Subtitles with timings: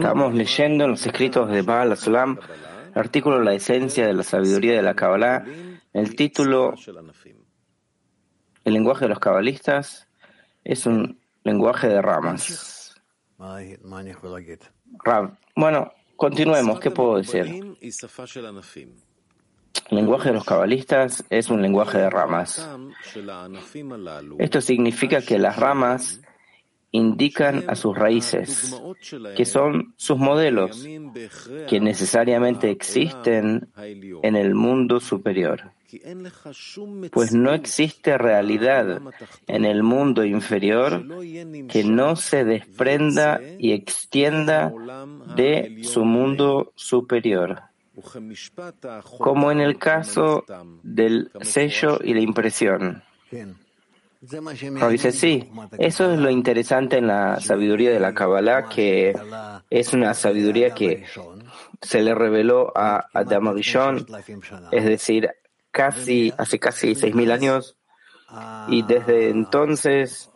[0.00, 2.38] Estamos leyendo en los escritos de Baal Asulam
[2.92, 5.44] el artículo La esencia de la sabiduría de la Kabbalah,
[5.92, 6.74] el título
[8.64, 10.08] El lenguaje de los cabalistas
[10.64, 12.94] es un lenguaje de ramas.
[15.54, 16.80] Bueno, continuemos.
[16.80, 17.44] ¿Qué puedo decir?
[19.90, 22.68] El lenguaje de los cabalistas es un lenguaje de ramas.
[24.38, 26.20] Esto significa que las ramas
[26.90, 28.74] indican a sus raíces,
[29.36, 30.86] que son sus modelos,
[31.68, 35.72] que necesariamente existen en el mundo superior.
[37.12, 39.00] Pues no existe realidad
[39.46, 41.04] en el mundo inferior
[41.68, 44.72] que no se desprenda y extienda
[45.36, 47.62] de su mundo superior
[49.18, 50.44] como en el caso
[50.82, 53.02] del sello y la impresión.
[54.20, 59.14] Dice, sí, eso es lo interesante en la sabiduría de la Kabbalah, que
[59.70, 61.04] es una sabiduría que
[61.82, 64.06] se le reveló a Adam Rishon,
[64.72, 65.30] es decir,
[65.70, 67.76] casi, hace casi seis mil años,
[68.68, 70.30] y desde entonces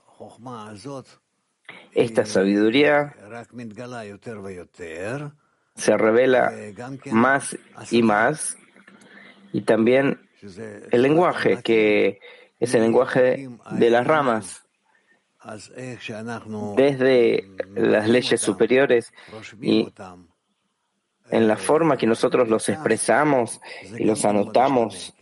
[1.92, 3.14] esta sabiduría
[5.74, 6.52] se revela
[7.10, 7.56] más
[7.90, 8.56] y más,
[9.52, 10.28] y también
[10.90, 12.20] el lenguaje, que
[12.60, 14.64] es el lenguaje de las ramas,
[16.76, 19.12] desde las leyes superiores
[19.60, 19.92] y
[21.30, 23.60] en la forma que nosotros los expresamos
[23.96, 25.14] y los anotamos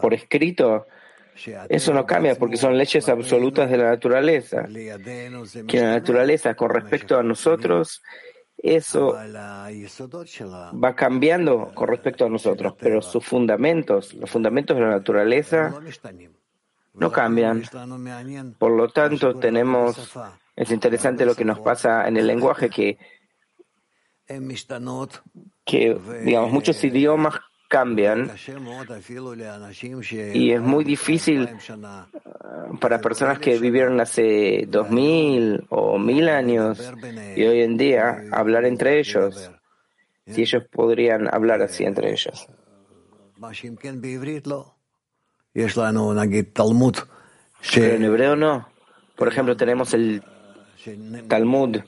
[0.00, 0.86] por escrito,
[1.68, 4.66] eso no cambia porque son leyes absolutas de la naturaleza.
[5.66, 8.02] Que la naturaleza con respecto a nosotros,
[8.58, 15.74] eso va cambiando con respecto a nosotros, pero sus fundamentos, los fundamentos de la naturaleza,
[16.94, 17.62] no cambian.
[18.58, 20.16] Por lo tanto, tenemos,
[20.56, 22.98] es interesante lo que nos pasa en el lenguaje, que,
[25.64, 27.34] que digamos, muchos idiomas
[27.68, 28.30] cambian
[30.32, 36.92] y es muy difícil uh, para personas que vivieron hace dos mil o mil años
[37.36, 39.50] y hoy en día hablar entre ellos,
[40.26, 42.46] si ellos podrían hablar así entre ellos.
[47.74, 48.68] Pero en hebreo no.
[49.16, 50.22] Por ejemplo, tenemos el
[51.28, 51.78] Talmud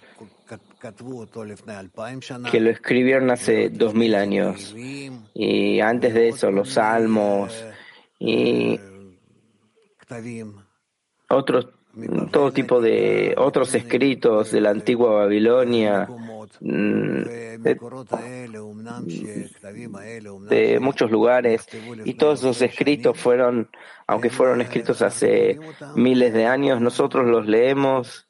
[2.51, 4.75] que lo escribieron hace dos mil años.
[5.35, 7.65] Y antes de eso, los salmos
[8.19, 8.79] y
[11.29, 11.69] otros,
[12.31, 16.09] todo tipo de otros escritos de la antigua Babilonia,
[16.61, 17.23] mm,
[20.49, 21.67] de, muchos lugares,
[22.05, 23.69] y todos esos escritos fueron,
[24.07, 25.59] aunque fueron escritos hace
[25.97, 28.26] miles de años, nosotros los leemos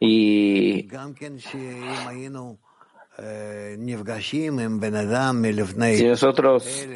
[0.00, 0.88] y
[5.96, 6.86] si nosotros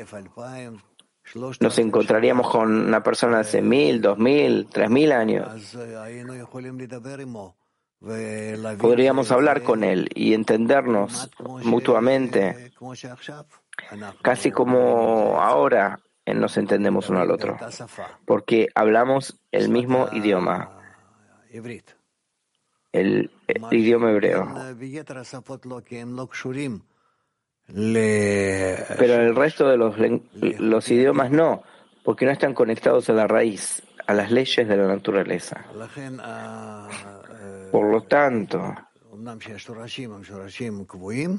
[1.61, 5.77] nos encontraríamos con una persona hace mil, dos mil, tres mil años,
[8.79, 11.31] podríamos hablar con él y entendernos
[11.65, 12.73] mutuamente,
[14.23, 17.57] casi como ahora nos entendemos uno al otro,
[18.27, 20.78] porque hablamos el mismo idioma
[22.93, 23.31] el,
[23.71, 24.55] idioma hebreo.
[27.67, 29.95] Pero el resto de los,
[30.59, 31.63] los idiomas no,
[32.03, 35.67] porque no están conectados a la raíz, a las leyes de la naturaleza.
[37.71, 38.75] Por lo tanto,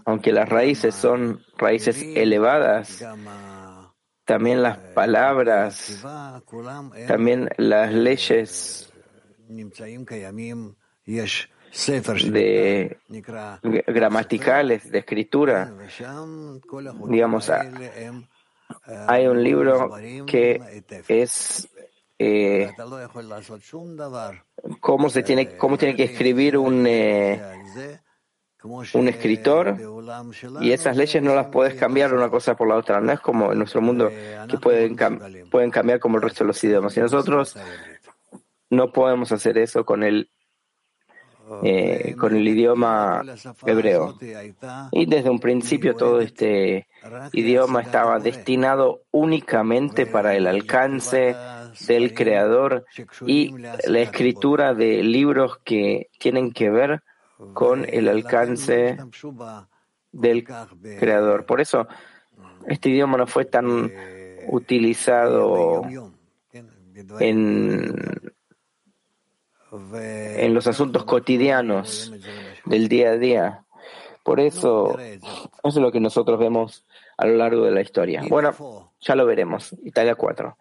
[0.06, 3.04] aunque las raíces son raíces elevadas,
[4.26, 6.06] también las palabras,
[7.08, 8.94] también las leyes
[12.32, 12.98] de
[13.88, 15.72] gramaticales, de escritura.
[17.08, 17.52] Digamos,
[19.08, 19.92] hay un libro
[20.26, 21.68] que es
[22.18, 22.72] eh,
[24.80, 27.42] cómo se tiene cómo tiene que escribir un eh,
[28.94, 29.78] un escritor
[30.60, 33.00] y esas leyes no las puedes cambiar una cosa por la otra.
[33.00, 34.12] No es como en nuestro mundo
[34.50, 34.98] que pueden
[35.50, 36.96] pueden cambiar como el resto de los idiomas.
[36.98, 37.56] Y nosotros
[38.70, 40.30] no podemos hacer eso con el
[41.64, 43.24] eh, con el idioma
[43.66, 44.18] hebreo.
[44.92, 46.88] Y desde un principio todo este
[47.34, 51.36] idioma estaba destinado únicamente para el alcance
[51.88, 52.86] del creador
[53.26, 53.52] y
[53.88, 57.02] la escritura de libros que tienen que ver
[57.54, 58.98] con el alcance
[60.12, 60.44] del
[61.00, 61.48] creador.
[61.48, 61.88] Por eso
[62.68, 63.92] este idioma no fue tan
[64.48, 65.82] utilizado
[67.20, 68.32] en
[69.72, 72.14] en los asuntos cotidianos
[72.66, 73.64] del día a día.
[74.24, 75.22] Por eso, eso
[75.64, 76.86] es lo que nosotros vemos
[77.18, 78.24] a lo largo de la historia.
[78.28, 79.76] Bueno, ya lo veremos.
[79.84, 80.58] Italia 4.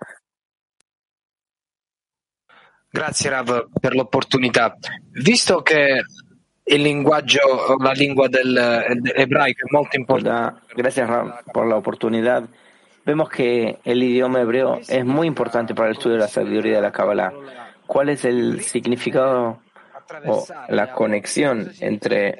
[2.90, 4.74] Grazie Rav per l'opportunità.
[5.10, 6.02] Visto che
[6.64, 8.56] il linguaggio, la lingua del,
[9.14, 10.74] ebraico è molto importante.
[10.74, 12.48] Gracias Rav por la oportunidad.
[13.04, 16.82] Vemos que el idioma hebreo es muy importante para el estudio de la sabiduría de
[16.82, 17.32] la Kabbalah.
[17.88, 19.62] ¿Cuál es el significado
[20.26, 22.36] o la conexión entre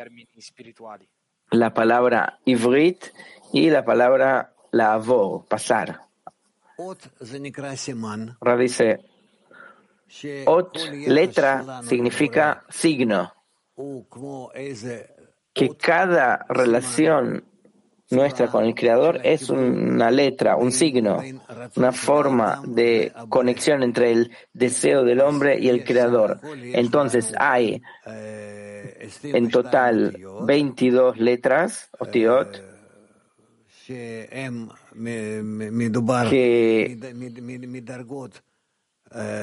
[1.51, 3.03] la palabra ivrit
[3.55, 6.03] y la palabra lavor, pasar?
[8.41, 9.01] Rav dice,
[10.45, 13.33] ot, letra, significa signo.
[15.55, 17.48] Que cada relación
[18.11, 21.23] nuestra con el Creador es una letra, un signo,
[21.77, 26.41] una forma de conexión entre el deseo del hombre y el Creador.
[26.63, 27.83] Entonces hay
[29.23, 30.17] en total
[30.47, 32.65] 22 letras, otiot,
[36.29, 36.99] que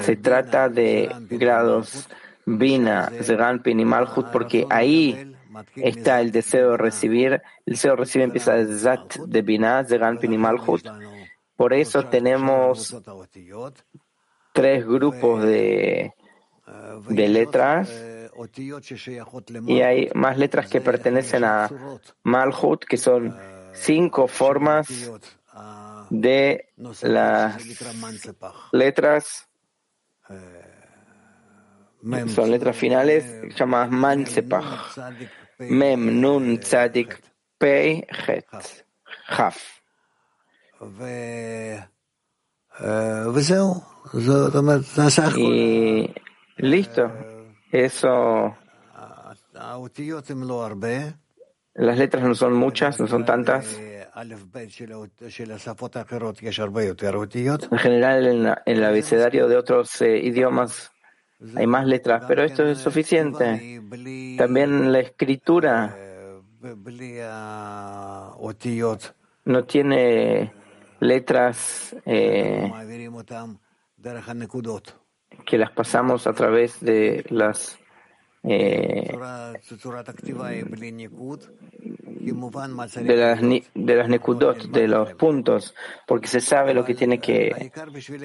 [0.02, 2.08] se trata de grados
[2.46, 5.35] Bina, Zeranpin y Malhut, porque ahí
[5.76, 7.42] está el deseo de recibir.
[7.66, 10.86] El deseo de recibir empieza de Zat de Binah, Zeranpin y Malhut.
[11.56, 12.96] Por eso tenemos
[14.54, 16.14] tres grupos de,
[17.10, 17.90] de letras
[19.66, 21.70] y hay más letras que pertenecen a
[22.24, 23.36] Malhut, que son
[23.74, 24.88] cinco formas
[26.10, 26.70] de
[27.02, 27.58] las
[28.72, 29.48] letras
[32.28, 34.98] son letras finales llamadas Mansepach.
[35.60, 37.20] Mem, Nun, Tzadik,
[37.58, 38.46] Pei, Het,
[39.28, 39.82] Haf.
[45.38, 46.14] Y
[46.58, 47.12] listo.
[47.72, 48.56] Eso.
[51.74, 53.80] Las letras no son muchas, no son tantas.
[57.72, 60.92] En general, en, el abecedario de otros eh, idiomas
[61.56, 63.82] hay más letras, pero esto es suficiente.
[64.38, 65.96] También la escritura
[69.46, 70.54] no tiene
[71.00, 72.72] letras eh,
[75.46, 77.78] que las pasamos a través de las
[78.44, 79.12] eh,
[82.26, 85.76] de las, de las nekudot, de los puntos,
[86.08, 87.72] porque se sabe lo que tiene que,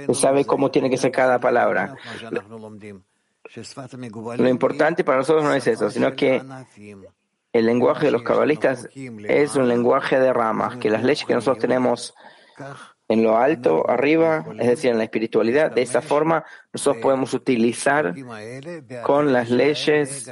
[0.06, 1.94] se sabe cómo tiene que ser cada palabra.
[4.38, 6.42] Lo importante para nosotros no es eso, sino que
[7.52, 11.60] el lenguaje de los cabalistas es un lenguaje de ramas, que las leyes que nosotros
[11.60, 12.14] tenemos
[13.08, 18.14] en lo alto, arriba, es decir, en la espiritualidad, de esa forma nosotros podemos utilizar
[19.02, 20.30] con las leyes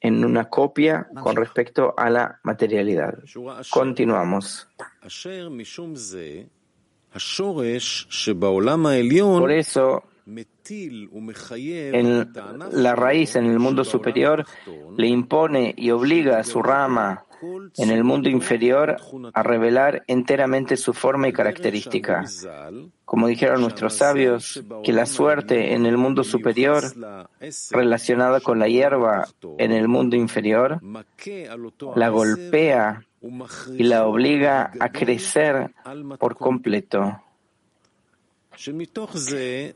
[0.00, 3.14] en una copia con respecto a la materialidad.
[3.70, 4.68] Continuamos.
[9.40, 10.04] Por eso,
[11.92, 12.32] en
[12.72, 14.44] la raíz en el mundo superior
[14.96, 17.24] le impone y obliga a su rama
[17.76, 18.96] en el mundo inferior
[19.32, 22.24] a revelar enteramente su forma y característica.
[23.04, 26.84] Como dijeron nuestros sabios, que la suerte en el mundo superior,
[27.70, 29.28] relacionada con la hierba
[29.58, 30.80] en el mundo inferior,
[31.94, 33.04] la golpea
[33.76, 35.72] y la obliga a crecer
[36.18, 37.22] por completo.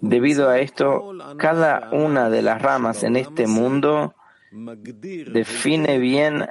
[0.00, 4.14] Debido a esto, cada una de las ramas en este mundo
[4.52, 6.46] define bien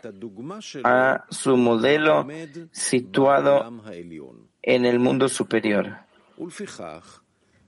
[0.83, 2.27] a su modelo
[2.71, 3.83] situado
[4.61, 5.97] en el mundo superior.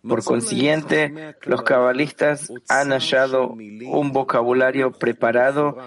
[0.01, 5.77] Por consiguiente, los cabalistas han hallado un vocabulario preparado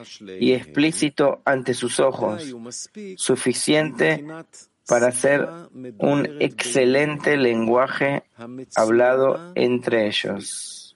[0.41, 2.55] y explícito ante sus ojos,
[3.17, 4.25] suficiente
[4.87, 5.47] para hacer
[5.99, 8.23] un excelente lenguaje
[8.75, 10.87] hablado entre ellos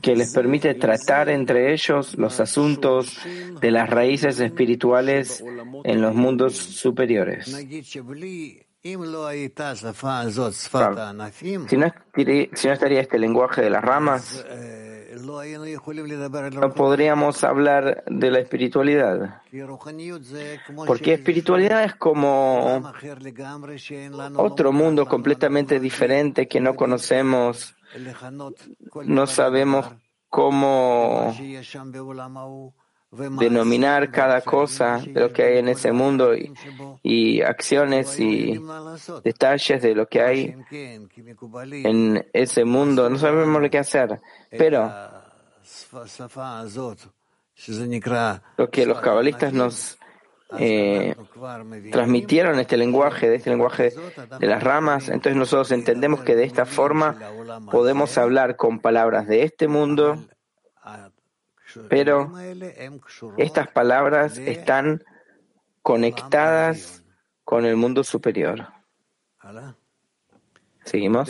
[0.00, 3.18] que les permite tratar entre ellos los asuntos
[3.60, 5.42] de las raíces espirituales
[5.84, 7.46] en los mundos superiores.
[11.66, 14.44] Si no, si no estaría este lenguaje de las ramas,
[16.52, 19.42] no podríamos hablar de la espiritualidad.
[20.86, 22.82] Porque espiritualidad es como
[24.36, 27.74] otro mundo completamente diferente que no conocemos,
[29.04, 29.86] no sabemos
[30.28, 31.34] cómo
[33.10, 36.52] denominar cada cosa de lo que hay en ese mundo y,
[37.02, 38.60] y, acciones y
[39.24, 40.56] detalles de lo que hay
[41.84, 43.08] en ese mundo.
[43.08, 44.92] No sabemos lo que hacer, pero
[48.56, 49.98] lo que los cabalistas nos
[50.58, 51.16] eh,
[51.90, 53.92] transmitieron este lenguaje, de este lenguaje
[54.38, 57.18] de las ramas, entonces nosotros entendemos que de esta forma
[57.70, 60.24] podemos hablar con palabras de este mundo,
[61.88, 62.32] pero
[63.38, 65.02] estas palabras están
[65.82, 67.02] conectadas
[67.44, 68.68] con el mundo superior.
[70.84, 71.28] Seguimos.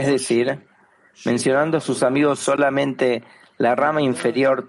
[0.00, 0.66] Es decir,
[1.24, 3.22] mencionando a sus amigos solamente
[3.58, 4.66] la rama inferior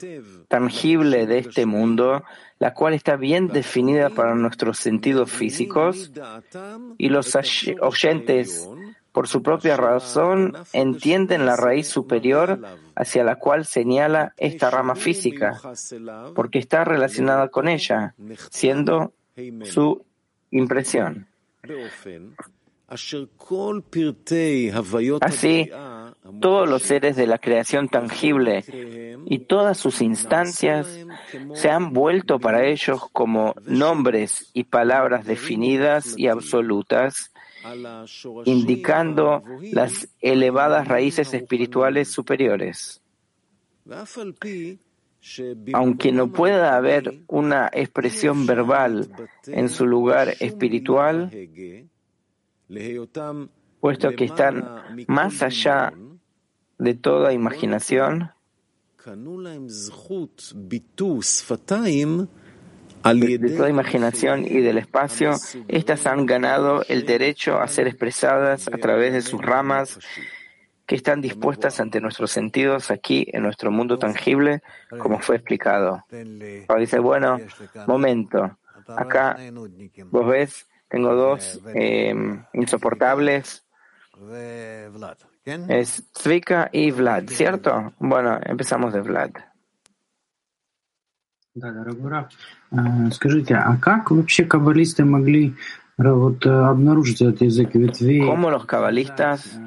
[0.48, 2.24] tangible de este mundo,
[2.60, 6.12] la cual está bien definida para nuestros sentidos físicos,
[6.98, 7.36] y los
[7.82, 8.70] oyentes,
[9.12, 12.60] por su propia razón, entienden la raíz superior
[12.96, 15.60] hacia la cual señala esta rama física,
[16.36, 18.14] porque está relacionada con ella,
[18.52, 19.14] siendo
[19.64, 20.06] su
[20.52, 21.28] impresión.
[25.22, 25.70] Así,
[26.39, 28.63] todos los seres de la creación tangible
[29.25, 30.88] y todas sus instancias
[31.53, 37.32] se han vuelto para ellos como nombres y palabras definidas y absolutas,
[38.46, 43.01] indicando las elevadas raíces espirituales superiores.
[45.74, 49.10] Aunque no pueda haber una expresión verbal
[49.48, 51.32] en su lugar espiritual,
[53.80, 55.94] puesto que están más allá
[56.84, 58.32] de toda imaginación,
[63.04, 65.32] de toda imaginación y del espacio,
[65.70, 69.98] estas han ganado el derecho a ser expresadas a través de sus ramas
[70.86, 74.62] que están dispuestas ante nuestros sentidos aquí en nuestro mundo tangible,
[75.00, 76.04] como fue explicado.
[76.68, 77.40] Ahora dice, bueno,
[77.88, 79.38] momento, acá
[80.12, 82.13] vos ves, tengo dos eh,
[82.54, 83.63] insoportables
[85.46, 87.94] es Zvika y Vlad, ¿cierto?
[88.00, 89.32] Bueno, empezamos de Vlad.
[98.26, 99.60] ¿Cómo los cabalistas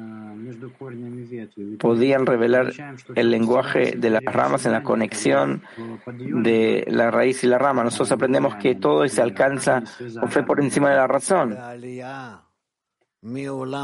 [1.79, 2.73] podían revelar
[3.15, 5.61] el lenguaje de las ramas en la conexión
[6.07, 7.85] de la raíz y la rama?
[7.85, 9.83] Nosotros aprendemos que todo se alcanza
[10.19, 11.55] con fe por encima de la razón.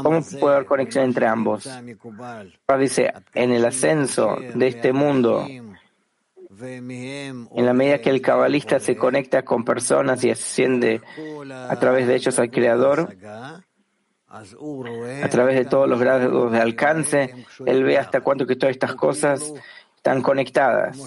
[0.02, 1.68] ¿Cómo puede haber conexión entre ambos?
[2.78, 9.42] Dice, en el ascenso de este mundo, en la medida que el cabalista se conecta
[9.42, 11.00] con personas y asciende
[11.50, 13.16] a través de ellos al Creador,
[14.28, 18.94] a través de todos los grados de alcance, él ve hasta cuánto que todas estas
[18.94, 19.52] cosas
[19.96, 20.98] están conectadas.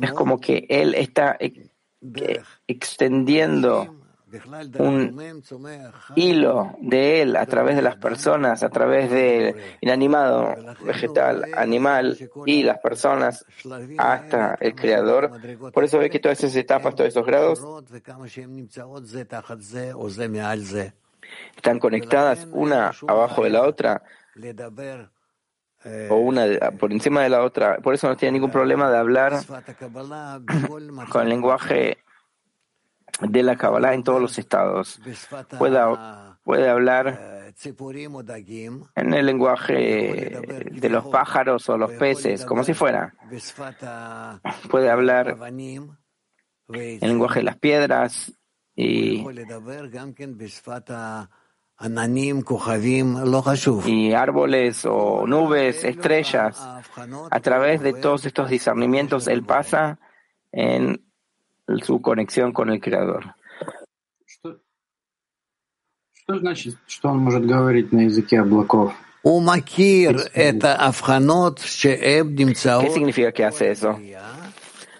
[0.00, 1.36] Es como que él está
[2.66, 4.01] extendiendo
[4.78, 5.42] un
[6.16, 12.62] hilo de él a través de las personas, a través del inanimado, vegetal, animal y
[12.62, 13.44] las personas
[13.98, 15.30] hasta el creador.
[15.72, 17.62] Por eso ve que todas esas etapas, todos esos grados
[21.56, 24.02] están conectadas una abajo de la otra
[26.10, 26.46] o una
[26.78, 27.78] por encima de la otra.
[27.78, 29.40] Por eso no tiene ningún problema de hablar
[31.10, 31.98] con el lenguaje
[33.20, 35.00] de la Kabbalah en todos los estados.
[35.58, 37.52] Puede, hablar
[38.96, 40.40] en el lenguaje
[40.70, 43.14] de los pájaros o los peces, como si fuera.
[44.70, 45.98] Puede hablar en
[46.68, 48.32] el lenguaje de las piedras
[48.74, 49.24] y
[53.86, 56.60] y árboles o nubes, estrellas.
[57.30, 59.98] A través de todos estos discernimientos, él pasa
[60.52, 61.11] en
[61.82, 63.34] su conexión con el Creador.
[72.80, 73.98] ¿Qué significa que hace eso?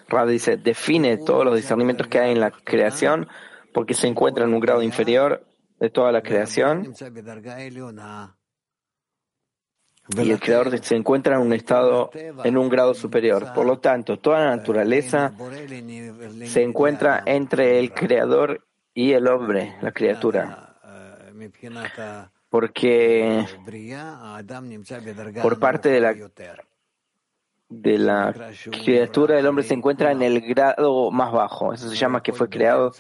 [0.09, 3.28] Rad dice, define todos los discernimientos que hay en la creación
[3.73, 5.45] porque se encuentra en un grado inferior
[5.81, 6.95] de toda la creación
[10.09, 12.11] y el creador se encuentra en un estado,
[12.45, 13.53] en un grado superior.
[13.55, 15.33] Por lo tanto, toda la naturaleza
[16.45, 20.77] se encuentra entre el creador y el hombre, la criatura.
[22.49, 23.47] Porque
[25.41, 26.01] por parte de
[27.99, 28.35] la,
[28.85, 31.73] criatura, el hombre se encuentra en el grado más bajo.
[31.73, 32.93] Eso se llama que fue creado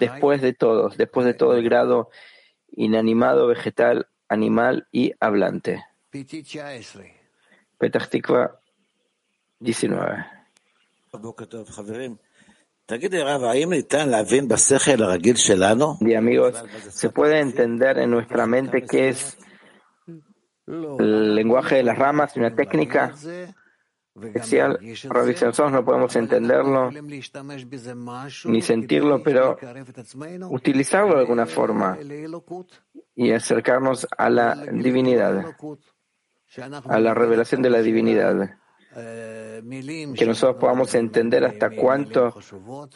[0.00, 2.08] después de todos, después de todo el grado
[2.70, 5.84] inanimado, vegetal animal y hablante.
[7.76, 8.60] Petah Tikva
[9.58, 10.26] 19.
[16.00, 19.36] Y amigos, ¿se puede entender en nuestra mente qué es
[20.66, 23.12] el lenguaje de las ramas, una técnica
[24.14, 24.78] especial?
[24.82, 26.90] Nosotros no podemos entenderlo
[28.44, 29.58] ni sentirlo, pero
[30.50, 31.98] utilizarlo de alguna forma
[33.16, 35.56] y acercarnos a la divinidad,
[36.88, 38.56] a la revelación de la divinidad
[38.94, 42.34] que nosotros podamos entender hasta cuánto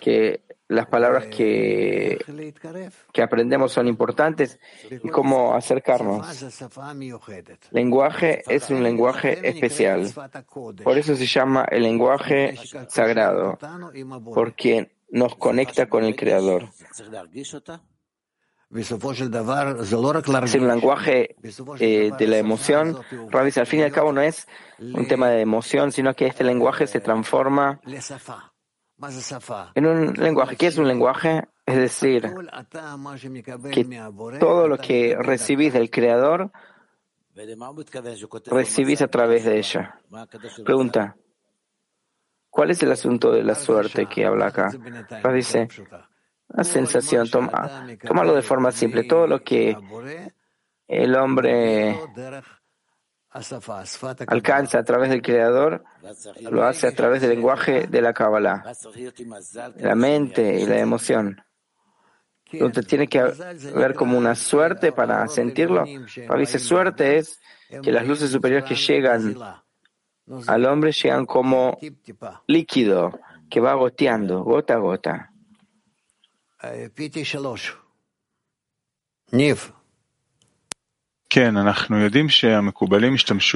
[0.00, 2.18] que las palabras que,
[3.12, 4.60] que aprendemos son importantes
[4.90, 6.26] y cómo acercarnos.
[7.70, 10.12] Lenguaje es un lenguaje especial.
[10.84, 12.54] Por eso se llama el lenguaje
[12.88, 13.58] sagrado,
[14.34, 16.68] porque nos conecta con el Creador.
[20.44, 21.36] Es el lenguaje
[21.78, 22.98] eh, de la emoción.
[23.30, 24.46] Rabbi, al fin y al cabo no es
[24.78, 27.80] un tema de emoción, sino que este lenguaje se transforma
[29.74, 30.56] en un lenguaje.
[30.56, 31.44] ¿Qué es un lenguaje?
[31.64, 32.34] Es decir,
[33.72, 33.84] que
[34.40, 36.50] todo lo que recibís del Creador,
[38.46, 40.00] recibís a través de ella.
[40.64, 41.16] Pregunta,
[42.50, 44.70] ¿cuál es el asunto de la suerte que habla acá?
[45.32, 45.68] dice,
[46.48, 49.04] la sensación, toma, tómalo de forma simple.
[49.04, 49.76] Todo lo que
[50.86, 51.98] el hombre
[54.26, 55.84] alcanza a través del Creador,
[56.50, 58.64] lo hace a través del lenguaje de la Kabbalah,
[59.76, 61.42] la mente y la emoción.
[62.50, 63.22] Entonces tiene que
[63.74, 65.84] ver como una suerte para sentirlo.
[66.26, 67.38] Para dice suerte es
[67.82, 69.36] que las luces superiores que llegan
[70.46, 71.78] al hombre llegan como
[72.46, 75.32] líquido que va goteando, gota a gota.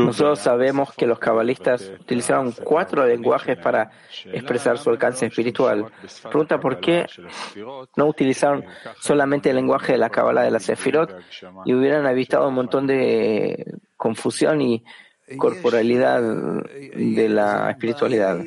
[0.09, 3.91] Nosotros sabemos que los cabalistas utilizaron cuatro lenguajes para
[4.27, 5.91] expresar su alcance espiritual.
[6.23, 7.07] Pregunta por qué
[7.97, 8.65] no utilizaron
[9.01, 11.19] solamente el lenguaje de la cabala de la Sefirot
[11.65, 14.85] y hubieran evitado un montón de confusión y
[15.37, 18.41] corporalidad de la espiritualidad.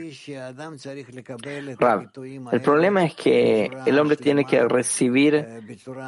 [2.52, 5.48] el problema es que el hombre tiene que recibir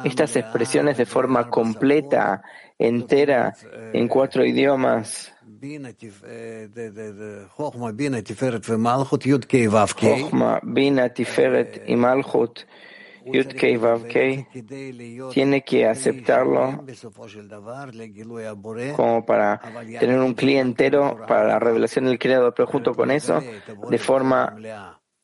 [0.04, 2.42] estas expresiones de forma completa,
[2.78, 3.54] entera,
[3.92, 5.32] en cuatro idiomas.
[10.22, 12.60] Jochma, Bina, Tiferet y Malchut
[15.32, 16.84] tiene que aceptarlo
[18.96, 19.60] como para
[19.98, 23.40] tener un cliente entero para la revelación del Creador, pero junto con eso,
[23.88, 24.56] de forma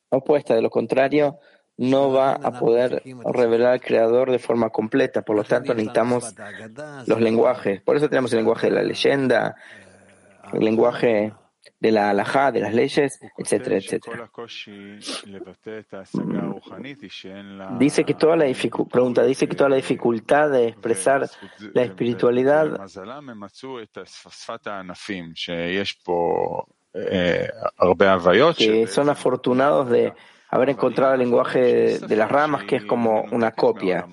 [0.09, 1.38] opuesta, de lo contrario,
[1.77, 5.23] no va a poder revelar al Creador de forma completa.
[5.23, 6.35] Por lo tanto, necesitamos
[7.07, 7.83] los lenguajes.
[7.83, 9.57] Por eso tenemos el lenguaje de la leyenda,
[10.53, 11.33] el lenguaje
[11.81, 14.31] de la halajá, de las leyes, etcétera, etcétera.
[17.70, 17.79] Mm.
[17.79, 18.46] Dice que toda la
[18.90, 21.29] pregunta, dice que toda la dificultad de expresar
[21.72, 22.81] la espiritualidad
[28.57, 30.12] que son afortunados de
[30.55, 34.07] haber encontrado el lenguaje de las ramas que es como una copia.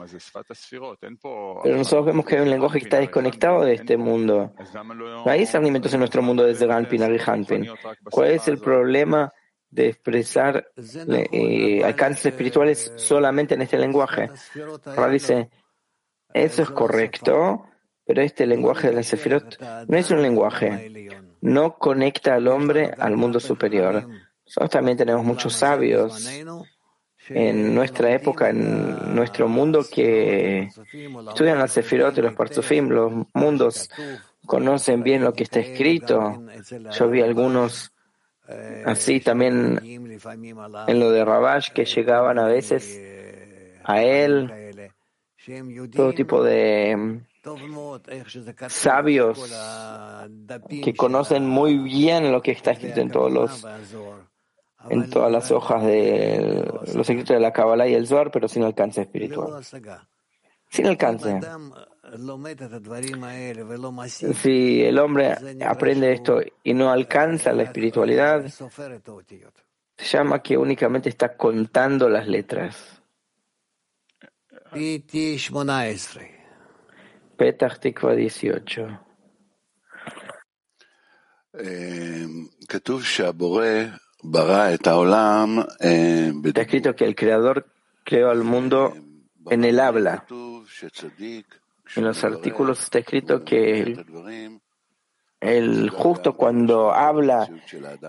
[1.64, 4.52] Pero nosotros vemos que hay un lenguaje que está desconectado de este mundo.
[4.74, 7.68] No hay alimentos en nuestro mundo desde Ganpin a Hanpin.
[8.10, 9.32] ¿Cuál es el problema
[9.70, 10.68] de expresar
[11.32, 14.32] eh, alcances espirituales solamente en este lenguaje?
[14.86, 15.52] Ahora dice,
[16.34, 17.68] eso es correcto,
[18.04, 21.08] pero este lenguaje de la Sefirot no es un lenguaje.
[21.42, 24.08] No conecta al hombre al mundo superior.
[24.52, 26.30] Nosotros también tenemos muchos sabios
[27.30, 30.70] en nuestra época, en nuestro mundo, que
[31.30, 33.90] estudian la Sefirot los Parzufim, los mundos,
[34.46, 36.44] conocen bien lo que está escrito.
[36.92, 37.94] Yo vi algunos
[38.86, 43.00] así también en lo de Rabash que llegaban a veces
[43.86, 44.92] a él,
[45.96, 47.22] todo tipo de
[48.68, 49.50] sabios
[50.84, 53.66] que conocen muy bien lo que está escrito en todos los
[54.90, 58.64] en todas las hojas de los secretos de la Kabbalah y el Zohar, pero sin
[58.64, 59.64] alcance espiritual.
[60.70, 61.40] Sin alcance.
[64.34, 71.36] Si el hombre aprende esto y no alcanza la espiritualidad, se llama que únicamente está
[71.38, 73.02] contando las letras.
[77.38, 79.00] Petach Tikva 18.
[86.44, 87.66] Está escrito que el Creador
[88.04, 88.94] creó al mundo
[89.50, 90.26] en el habla.
[91.96, 93.96] En los artículos está escrito que
[95.42, 97.50] el justo cuando habla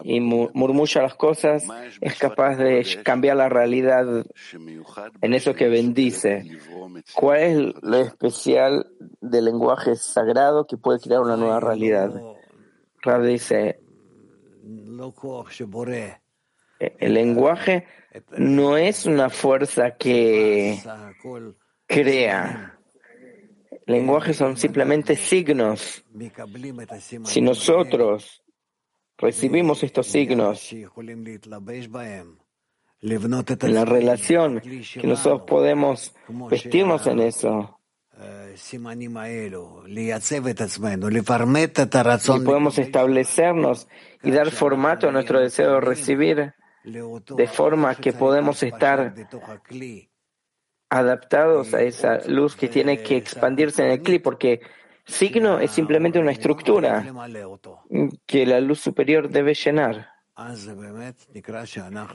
[0.04, 1.64] y murmulla las cosas
[2.00, 4.24] es capaz de cambiar la realidad
[5.22, 6.44] en eso que bendice.
[7.14, 8.86] ¿Cuál es lo especial
[9.20, 12.12] del lenguaje sagrado que puede crear una nueva realidad?
[13.00, 13.80] Rab dice,
[16.98, 17.86] el lenguaje
[18.36, 20.78] no es una fuerza que
[21.86, 22.78] crea.
[23.86, 26.04] Lenguajes son simplemente signos.
[27.24, 28.42] Si nosotros
[29.18, 30.72] recibimos estos signos
[33.02, 36.14] en la relación, que nosotros podemos
[36.48, 37.80] vestirnos en eso,
[42.36, 43.88] y podemos establecernos
[44.22, 49.14] y dar formato a nuestro deseo de recibir, de forma que podemos estar
[50.90, 54.60] adaptados a esa luz que tiene que expandirse en el clip, porque
[55.06, 57.04] signo es simplemente una estructura
[58.26, 60.08] que la luz superior debe llenar.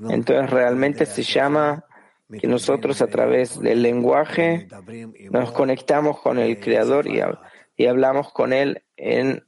[0.09, 1.83] Entonces realmente se llama
[2.40, 4.68] que nosotros a través del lenguaje
[5.30, 7.20] nos conectamos con el Creador y,
[7.76, 9.44] y hablamos con Él en,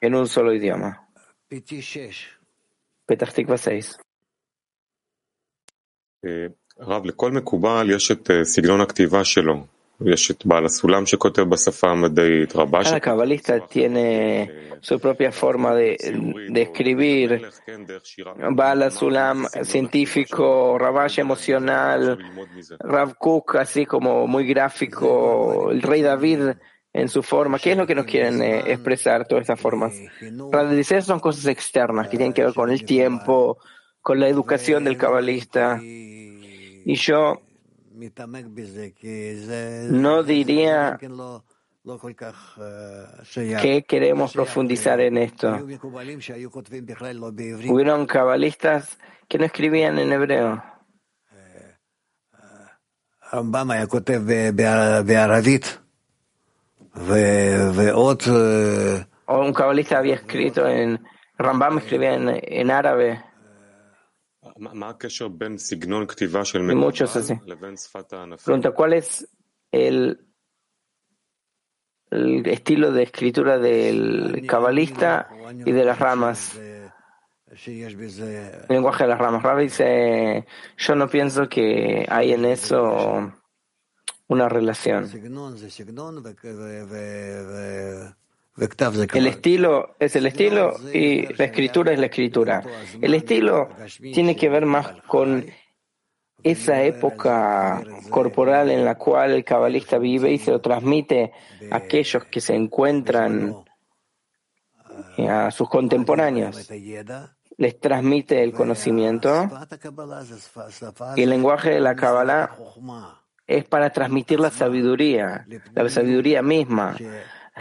[0.00, 1.08] en un solo idioma.
[3.06, 3.98] Petah 6.
[6.80, 9.71] רב, לכל מקובל יש את סגנון הכתיבה שלו.
[12.89, 15.97] Cada cabalista tiene su propia forma de,
[16.49, 17.47] de escribir.
[18.51, 22.17] Bala Sulam, científico, Rabash emocional,
[22.79, 26.49] Rav Kuk, así como muy gráfico, el rey David
[26.91, 27.59] en su forma.
[27.59, 29.93] ¿Qué es lo que nos quieren eh, expresar todas estas formas?
[30.51, 33.57] Radicales son cosas externas que tienen que ver con el tiempo,
[34.01, 35.79] con la educación del cabalista.
[35.81, 37.41] Y yo
[39.89, 40.97] no diría
[43.61, 45.53] que queremos profundizar en esto.
[47.69, 50.63] Hubieron cabalistas que no escribían en hebreo.
[59.25, 61.03] O un cabalista había escrito en
[61.37, 63.23] Rambam escribía en árabe.
[66.73, 67.33] Y muchos así.
[68.43, 69.27] Pregunta, ¿cuál es
[69.71, 70.27] el,
[72.11, 75.29] el estilo de escritura del cabalista
[75.65, 76.59] y de las ramas?
[78.67, 79.43] El lenguaje de las ramas.
[79.43, 80.45] Rabbi dice,
[80.77, 83.31] yo no pienso que hay en eso
[84.27, 85.07] una relación.
[88.55, 92.63] El estilo es el estilo y la escritura es la escritura.
[93.01, 95.45] El estilo tiene que ver más con
[96.43, 101.31] esa época corporal en la cual el cabalista vive y se lo transmite
[101.71, 103.55] a aquellos que se encuentran
[105.27, 106.69] a sus contemporáneos.
[107.57, 109.49] Les transmite el conocimiento
[111.15, 112.55] y el lenguaje de la Kabbalah
[113.47, 116.95] es para transmitir la sabiduría, la sabiduría misma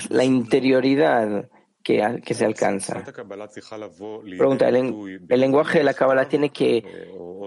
[0.08, 1.48] la interioridad
[1.82, 3.02] que, que se alcanza.
[4.38, 6.84] Pregunta, ¿el, lenguaje de la Kabbalah tiene que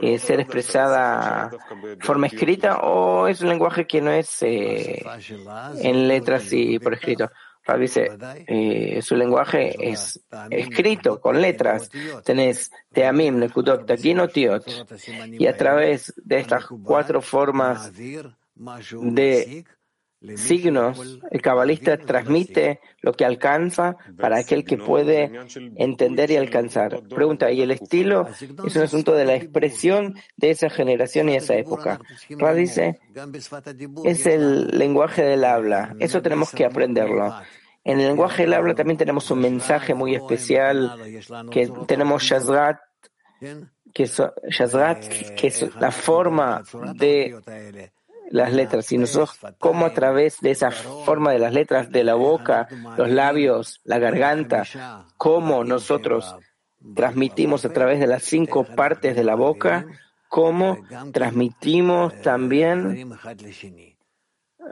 [0.02, 1.52] eh, ser expresada
[2.00, 5.04] forma escrita o es un lenguaje que no es eh,
[5.82, 7.30] en letras y por escrito?
[7.80, 8.12] dice,
[8.46, 11.90] eh, su lenguaje es escrito con letras.
[12.24, 14.64] Tenés Teamim, Nekudot, Takin Tiot.
[15.32, 19.66] Y a través de estas cuatro formas de
[20.36, 25.32] signos, el cabalista transmite lo que alcanza para aquel que puede
[25.76, 27.02] entender y alcanzar.
[27.08, 28.28] Pregunta, ¿y el estilo
[28.66, 32.00] es un asunto de la expresión de esa generación y esa época?
[32.30, 33.00] Ra dice,
[34.04, 37.34] es el lenguaje del habla, eso tenemos que aprenderlo.
[37.84, 40.94] En el lenguaje del habla también tenemos un mensaje muy especial,
[41.52, 42.80] que tenemos Shazrat,
[43.94, 44.10] que
[45.38, 46.64] que es la forma
[46.96, 47.92] de
[48.30, 52.16] las letras, y nosotros cómo a través de esa forma de las letras de la
[52.16, 54.64] boca, los labios, la garganta,
[55.18, 56.36] cómo nosotros
[56.96, 59.86] transmitimos a través de las cinco partes de la boca,
[60.30, 60.78] cómo
[61.12, 63.12] transmitimos también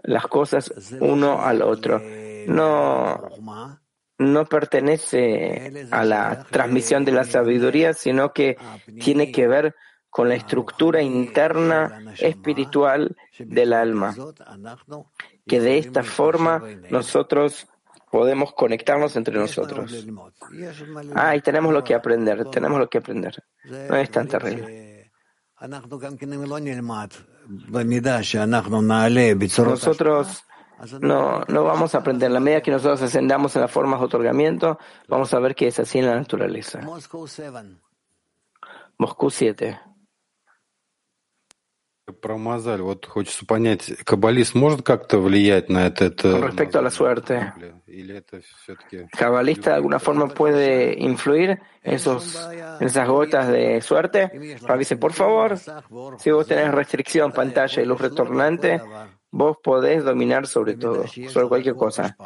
[0.04, 2.02] las cosas uno al otro.
[2.48, 3.30] No,
[4.18, 8.58] no pertenece a la transmisión de la sabiduría, sino que
[9.00, 9.76] tiene que ver
[10.10, 14.16] con la estructura interna espiritual del alma,
[15.48, 17.68] que de esta forma nosotros
[18.12, 20.06] podemos conectarnos entre nosotros.
[21.16, 23.44] Ah, tenemos lo que aprender, tenemos lo que aprender.
[23.66, 25.12] No es tan terrible.
[29.72, 30.44] Nosotros
[31.02, 32.28] no, no vamos a aprender.
[32.28, 35.68] En la medida que nosotros ascendamos en las formas de otorgamiento, vamos a ver que
[35.68, 36.82] es así en la naturaleza.
[38.98, 39.80] Moscú 7.
[42.23, 42.81] Промазали.
[42.81, 46.11] Вот хочется понять, каббалист может как-то влиять на это?
[46.11, 47.53] Con respecto a la suerte,
[49.13, 52.35] ¿cabalista de alguna forma puede influir en, esos,
[52.81, 54.31] en esas gotas de suerte?
[54.63, 55.59] Rabbi dice, por favor,
[56.19, 58.81] si vos tenés restricción, pantalla y luz retornante,
[59.31, 62.17] vos podés dominar sobre todo, sobre cualquier cosa,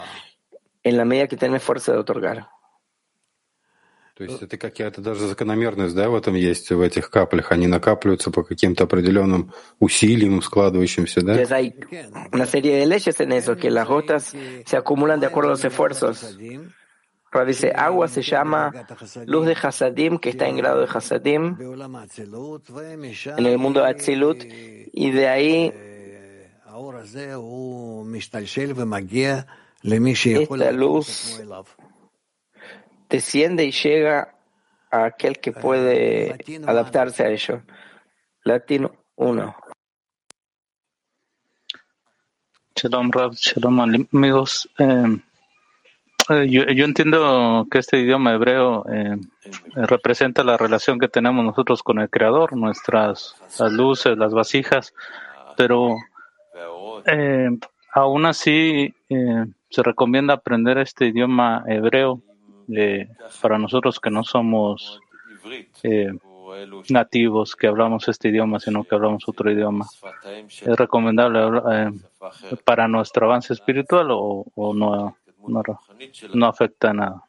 [0.82, 2.48] en la medida que tenés fuerza de otorgar.
[4.17, 7.51] То есть это какая-то даже закономерность, да, в этом есть, в этих каплях.
[7.51, 11.35] Они накапливаются по каким-то определенным усилиям, складывающимся, да?
[11.35, 11.75] Hay
[12.31, 14.33] una serie de leyes en eso, que las gotas
[14.65, 16.35] se acumulan de acuerdo a los esfuerzos.
[17.31, 18.71] Rabbi dice, agua se llama
[19.25, 21.57] luz de Hasadim, que está en grado de Hasadim,
[23.37, 24.43] en el mundo de Atzilut,
[24.93, 25.73] y de ahí
[29.83, 31.41] esta luz
[33.09, 34.35] desciende y llega
[34.91, 37.61] a aquel que puede adaptarse a ello.
[38.43, 39.55] Latino 1.
[42.75, 43.79] Shalom Rab, shalom
[44.11, 44.69] amigos.
[44.77, 45.17] Eh,
[46.29, 49.17] eh, yo, yo, entiendo que este idioma hebreo eh,
[49.75, 54.93] representa la relación que tenemos nosotros con el Creador, nuestras las luces, las vasijas,
[55.55, 55.95] pero
[57.05, 57.49] eh,
[57.93, 58.93] aún así
[59.69, 62.21] se recomienda aprender este idioma hebreo
[62.73, 63.07] eh,
[63.41, 64.99] para nosotros que no somos
[65.83, 66.11] eh,
[66.89, 69.85] nativos, que hablamos este idioma, sino que hablamos otro idioma.
[70.47, 71.91] ¿Es recomendable eh,
[72.63, 75.63] para nuestro avance espiritual o, o no, no,
[76.33, 77.23] no afecta nada?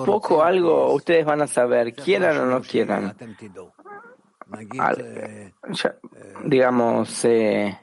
[0.00, 3.14] Un poco algo ustedes van a saber, quieran o no quieran.
[4.78, 5.96] Al, ya,
[6.44, 7.78] digamos, eh,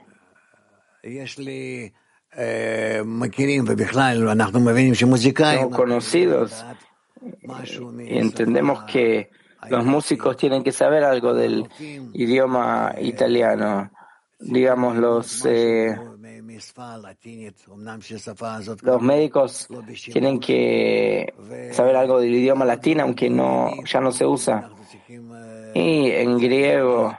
[5.59, 6.65] somos conocidos
[8.05, 9.29] y entendemos que
[9.69, 11.67] los músicos tienen que saber algo del
[12.13, 13.91] idioma italiano.
[14.39, 15.95] Digamos, los, eh,
[18.81, 19.67] los médicos
[20.11, 21.33] tienen que
[21.71, 24.69] saber algo del idioma latino, aunque no, ya no se usa.
[25.73, 27.17] Y en griego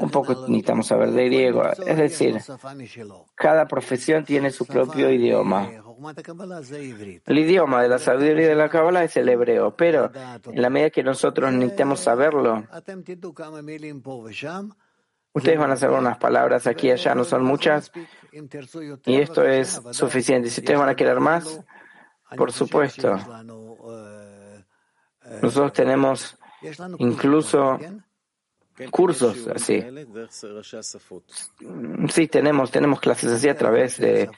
[0.00, 1.62] un poco necesitamos saber de griego.
[1.86, 2.38] Es decir,
[3.34, 5.68] cada profesión tiene su propio idioma.
[7.26, 10.10] El idioma de la sabiduría de la Kabbalah es el hebreo, pero
[10.46, 12.64] en la medida que nosotros necesitamos saberlo,
[15.32, 17.90] ustedes van a saber unas palabras aquí y allá, no son muchas,
[19.04, 20.50] y esto es suficiente.
[20.50, 21.60] Si ustedes van a querer más,
[22.36, 23.16] por supuesto.
[25.42, 26.38] Nosotros tenemos
[26.98, 27.78] incluso
[28.90, 29.82] cursos así.
[32.08, 34.30] Sí, tenemos, tenemos clases así a través de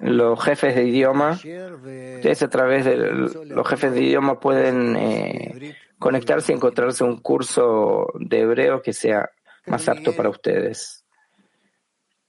[0.00, 1.32] los jefes de idioma.
[1.32, 8.06] Ustedes a través de los jefes de idioma pueden eh, conectarse y encontrarse un curso
[8.18, 9.30] de hebreo que sea
[9.66, 11.04] más apto para ustedes.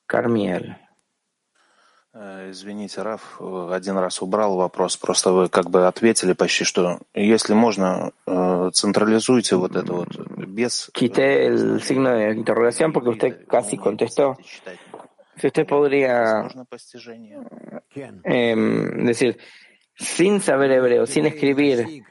[0.06, 0.87] Carmiel.
[2.50, 3.40] Извините, Раф,
[3.72, 8.12] один раз убрал вопрос, просто вы как бы ответили почти, что если можно,
[8.74, 10.10] centralizуйте вот это вот
[10.58, 10.90] без...
[10.94, 14.36] Quité el signo de interrogación porque usted casi contestó.
[15.40, 16.48] Si usted podría
[18.24, 18.56] eh,
[18.96, 19.38] decir,
[19.94, 22.04] sin saber hebreo, sin escribir,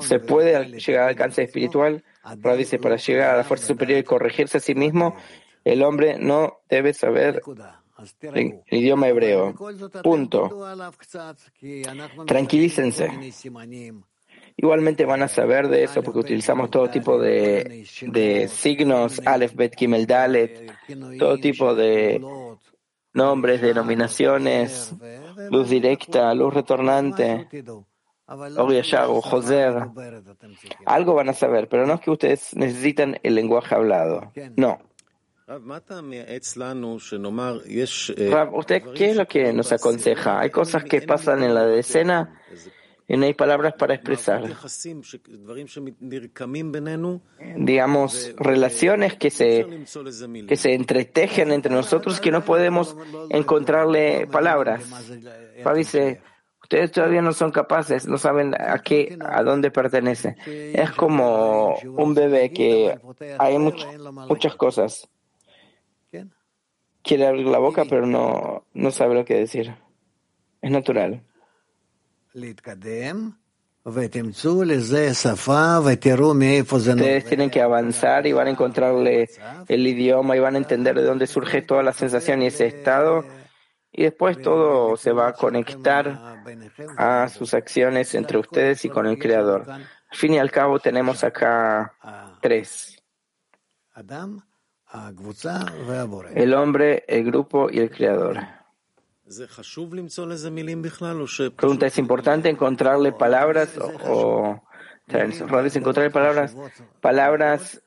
[0.00, 2.02] ¿se puede llegar al alcance espiritual?
[2.42, 5.16] Pero dice, para llegar a la fuerza superior y corregirse a sí mismo,
[5.64, 7.42] el hombre no debe saber
[8.22, 9.54] en idioma hebreo.
[10.02, 10.50] Punto.
[12.26, 13.10] Tranquilícense.
[14.56, 19.76] Igualmente van a saber de eso porque utilizamos todo tipo de, de signos, Aleph, Bet,
[19.78, 20.72] Gimel, Dalet,
[21.18, 22.20] todo tipo de
[23.14, 24.94] nombres, denominaciones,
[25.50, 27.48] luz directa, luz retornante,
[28.26, 29.88] o Joser.
[30.86, 34.32] Algo van a saber, pero no es que ustedes necesitan el lenguaje hablado.
[34.56, 34.78] No.
[38.52, 40.40] ¿Usted qué es lo que nos aconseja?
[40.40, 42.40] Hay cosas que pasan en la decena
[43.08, 44.42] y no hay palabras para expresar.
[47.56, 49.84] Digamos, relaciones que se,
[50.46, 52.96] que se entretejen entre nosotros que no podemos
[53.28, 54.84] encontrarle palabras.
[55.74, 56.22] dice,
[56.62, 60.36] ustedes todavía no son capaces, no saben a qué, a dónde pertenece.
[60.46, 62.96] Es como un bebé que
[63.38, 65.11] hay muchas cosas
[67.02, 69.74] quiere abrir la boca, pero no, no sabe lo que decir.
[70.60, 71.22] Es natural.
[77.02, 79.28] Ustedes tienen que avanzar y van a encontrarle
[79.68, 83.24] el idioma y van a entender de dónde surge toda la sensación y ese estado.
[83.90, 86.40] Y después todo se va a conectar
[86.96, 89.68] a sus acciones entre ustedes y con el Creador.
[89.68, 91.94] Al fin y al cabo tenemos acá
[92.40, 93.02] tres.
[96.34, 98.38] El hombre, el grupo y el Creador.
[101.50, 104.60] Pregunta, ¿es importante encontrarle palabras o,
[105.08, 106.54] encontrarle palabras?
[107.00, 107.82] Palabras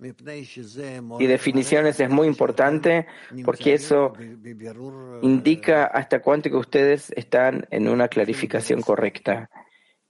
[0.00, 3.06] y definiciones es muy importante
[3.44, 4.12] porque eso
[5.22, 9.50] indica hasta cuánto que ustedes están en una clarificación correcta,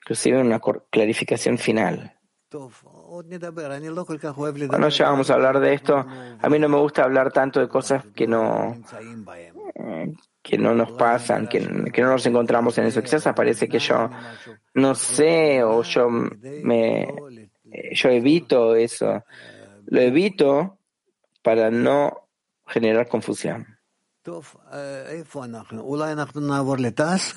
[0.03, 2.15] inclusive en una clarificación final.
[4.69, 5.97] Bueno, ya vamos a hablar de esto.
[5.97, 8.77] A mí no me gusta hablar tanto de cosas que no,
[10.43, 13.03] que no nos pasan, que, no nos encontramos en eso.
[13.03, 14.11] Quizás aparece que yo
[14.75, 17.09] no sé o yo me
[17.93, 19.25] yo evito eso.
[19.87, 20.79] Lo evito
[21.43, 22.29] para no
[22.67, 23.67] generar confusión.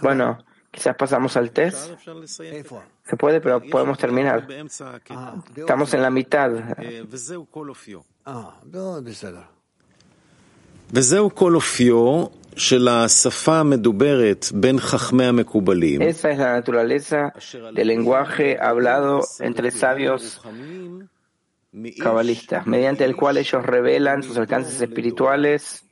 [0.02, 1.94] Bueno, quizás pasamos al test.
[2.26, 4.48] Se puede, pero podemos terminar.
[5.56, 6.52] Estamos en la mitad.
[16.02, 17.34] Esa es la naturaleza
[17.74, 20.42] del lenguaje hablado entre sabios
[22.00, 25.86] cabalistas, mediante el cual ellos revelan sus alcances espirituales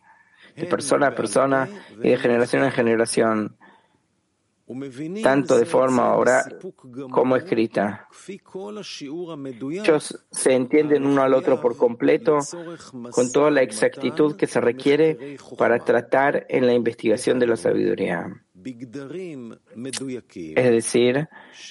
[0.56, 1.70] de persona a persona
[2.04, 3.56] y de generación en generación
[5.23, 6.60] tanto de forma oral
[7.10, 8.08] como escrita.
[9.71, 12.38] Ellos se entienden uno al otro por completo
[13.12, 18.27] con toda la exactitud que se requiere para tratar en la investigación de la sabiduría.
[20.55, 21.27] Es decir,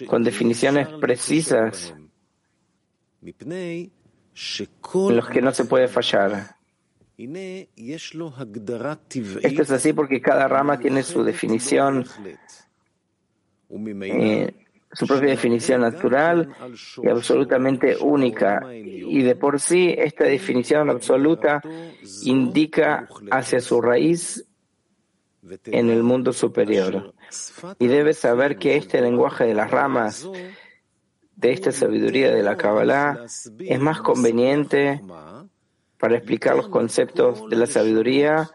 [0.07, 1.95] con definiciones precisas
[3.23, 3.93] en
[5.17, 6.57] los que no se puede fallar.
[9.43, 12.05] Esto es así porque cada rama tiene su definición
[13.71, 14.55] eh,
[14.93, 16.49] su propia definición natural
[17.03, 18.63] y absolutamente única.
[18.73, 21.61] Y de por sí, esta definición absoluta
[22.23, 24.47] indica hacia su raíz
[25.67, 27.15] en el mundo superior.
[27.79, 30.29] Y debe saber que este lenguaje de las ramas,
[31.37, 33.27] de esta sabiduría de la Kabbalah,
[33.59, 35.03] es más conveniente
[35.99, 38.49] para explicar los conceptos de la sabiduría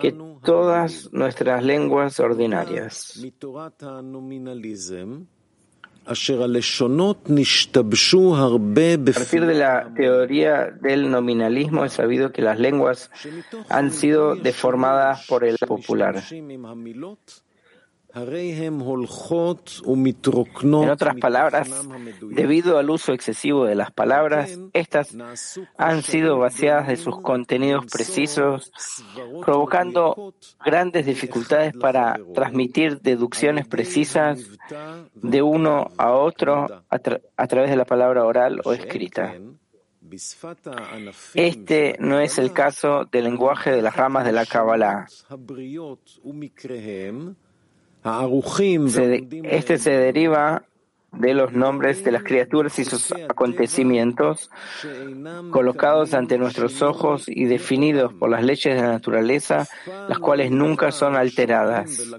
[0.00, 3.20] que todas nuestras lenguas ordinarias.
[6.06, 6.10] A
[9.20, 13.10] partir de la teoría del nominalismo es sabido que las lenguas
[13.70, 16.22] han sido deformadas por el popular.
[20.84, 21.68] En otras palabras,
[22.22, 25.16] debido al uso excesivo de las palabras, estas
[25.76, 28.72] han sido vaciadas de sus contenidos precisos,
[29.44, 30.32] provocando
[30.64, 34.38] grandes dificultades para transmitir deducciones precisas
[35.14, 39.34] de uno a otro a, través de la palabra oral o escrita.
[41.34, 45.06] Este no es el caso del lenguaje de las ramas de la Kabbalah
[49.44, 50.64] este se deriva
[51.18, 54.50] de los nombres de las criaturas y sus acontecimientos
[55.50, 59.66] colocados ante nuestros ojos y definidos por las leyes de la naturaleza,
[60.08, 62.10] las cuales nunca son alteradas.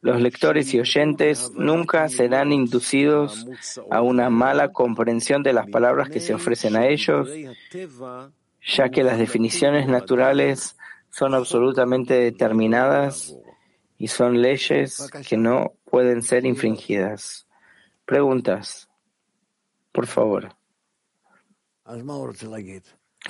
[0.00, 3.46] Los lectores y oyentes nunca serán inducidos
[3.88, 7.30] a una mala comprensión de las palabras que se ofrecen a ellos,
[8.66, 10.76] ya que las definiciones naturales
[11.10, 13.36] son absolutamente determinadas
[14.02, 17.46] y son leyes que no pueden ser infringidas.
[18.04, 18.88] Preguntas,
[19.92, 20.56] por favor.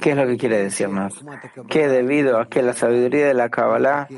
[0.00, 1.22] ¿Qué es lo que quiere decirnos?
[1.68, 4.08] Que debido a que la sabiduría de la Kabbalah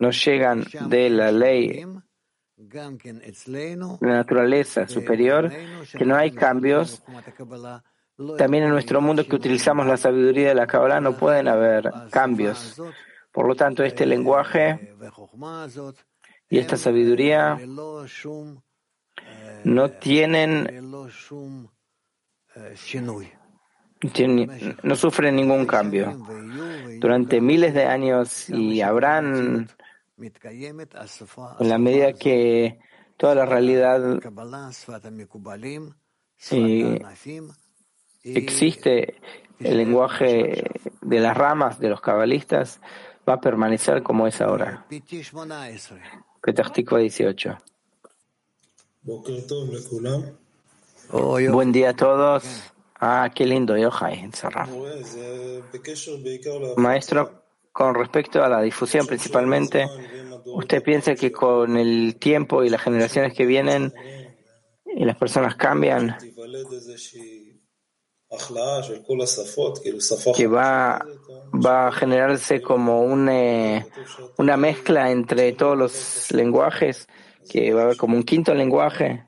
[0.00, 1.86] nos llegan de la ley
[2.56, 5.48] de la naturaleza superior,
[5.96, 7.04] que no hay cambios,
[8.36, 12.82] también en nuestro mundo que utilizamos la sabiduría de la Kabbalah no pueden haber cambios.
[13.32, 14.94] Por lo tanto, este lenguaje
[16.48, 17.58] y esta sabiduría
[19.64, 20.90] no tienen,
[24.82, 26.14] no sufren ningún cambio.
[27.00, 29.68] Durante miles de años y habrán,
[30.18, 32.80] en la medida que
[33.16, 34.20] toda la realidad
[38.24, 39.14] existe
[39.58, 40.64] el lenguaje
[41.00, 42.80] de las ramas de los cabalistas,
[43.28, 44.86] va a permanecer como es ahora.
[46.42, 47.58] Petah 18.
[51.50, 52.72] Buen día a todos.
[53.00, 54.30] Ah, qué lindo, Yohai,
[56.76, 57.42] Maestro,
[57.72, 59.88] con respecto a la difusión principalmente,
[60.46, 63.92] ¿usted piensa que con el tiempo y las generaciones que vienen
[64.94, 66.16] y las personas cambian,
[70.34, 71.04] que va,
[71.54, 73.86] va a generarse como una,
[74.38, 77.06] una mezcla entre todos los lenguajes,
[77.50, 79.26] que va a haber como un quinto lenguaje?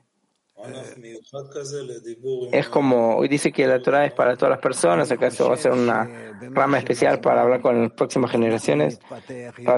[2.51, 5.57] Es como, hoy dice que la Torah es para todas las personas, ¿acaso va a
[5.57, 8.99] ser una rama especial para hablar con las próximas generaciones?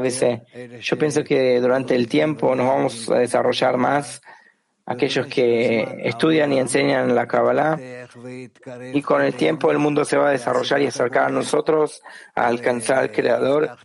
[0.02, 0.44] dice,
[0.80, 4.22] yo pienso que durante el tiempo nos vamos a desarrollar más
[4.88, 7.78] aquellos que estudian y enseñan la Kabbalah
[8.94, 12.02] y con el tiempo el mundo se va a desarrollar y acercar a nosotros
[12.34, 13.78] a alcanzar al Creador.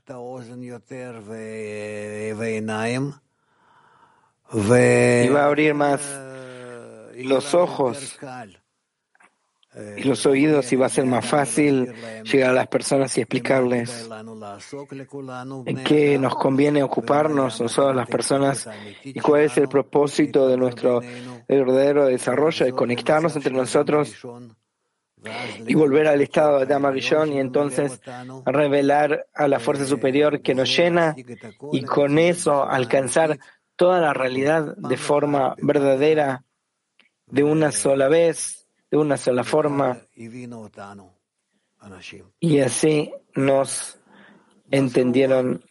[4.55, 6.01] Y va a abrir más
[7.17, 8.19] los ojos
[9.97, 11.93] y los oídos y va a ser más fácil
[12.25, 14.09] llegar a las personas y explicarles
[15.67, 18.69] en qué nos conviene ocuparnos nosotros las personas
[19.03, 21.01] y cuál es el propósito de nuestro
[21.49, 24.15] verdadero desarrollo, de conectarnos entre nosotros
[25.67, 28.01] y volver al estado de Damavishon y entonces
[28.45, 31.15] revelar a la fuerza superior que nos llena
[31.73, 33.39] y con eso alcanzar
[33.77, 36.45] toda la realidad de forma verdadera
[37.27, 38.62] de una sola vez,
[38.92, 39.98] de una sola forma.
[42.40, 44.00] Y así nos
[44.70, 45.64] entendieron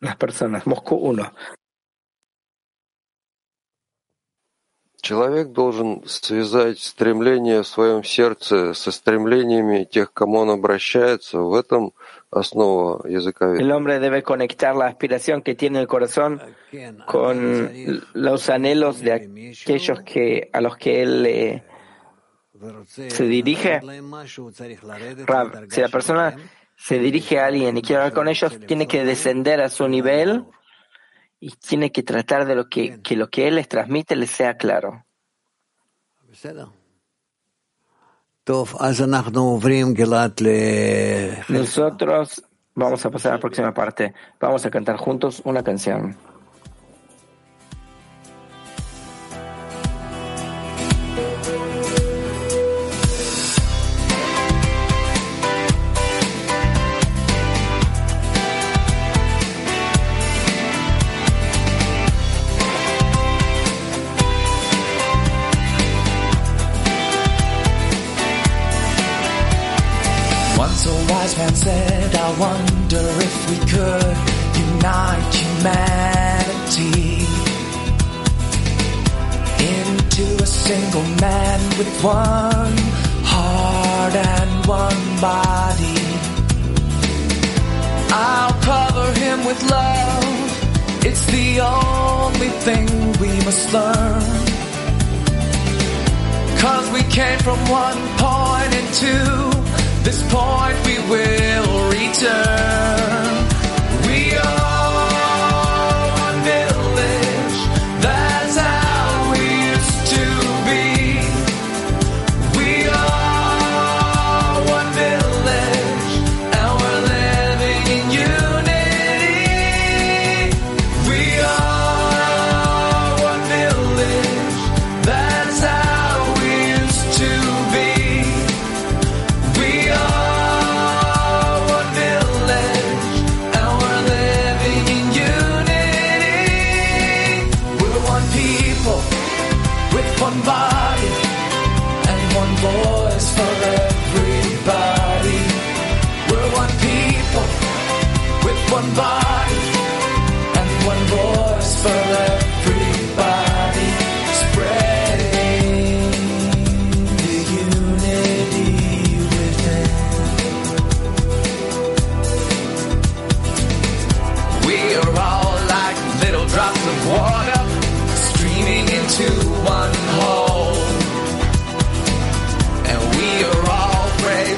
[0.00, 0.66] las personas.
[0.66, 1.32] Moscú 1.
[5.04, 11.40] Человек должен связать стремление в своем сердце со стремлениями тех, к кому он обращается.
[11.40, 11.92] В этом
[12.30, 13.54] основа языка.
[13.54, 16.40] El hombre debe conectar la aspiración que tiene el corazón
[17.06, 21.62] con los anhelos de aquellos que, a los que él eh,
[22.85, 23.81] se dirige.
[25.69, 26.35] si la persona
[26.75, 30.45] se dirige a alguien y quiere hablar con ellos, tiene que descender a su nivel
[31.39, 34.57] y tiene que tratar de lo que, que lo que él les transmite les sea
[34.57, 35.05] claro.
[41.49, 42.43] Nosotros
[42.73, 44.13] vamos a pasar a la próxima parte.
[44.39, 46.17] Vamos a cantar juntos una canción.
[96.89, 99.13] Cause we came from one point point into
[100.03, 103.28] this point we will return.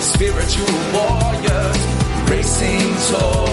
[0.02, 1.78] spiritual warriors
[2.30, 3.51] racing towards.